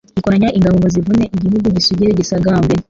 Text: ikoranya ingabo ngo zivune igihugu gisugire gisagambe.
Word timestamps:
ikoranya 0.19 0.49
ingabo 0.57 0.75
ngo 0.77 0.87
zivune 0.95 1.25
igihugu 1.35 1.67
gisugire 1.75 2.11
gisagambe. 2.19 2.73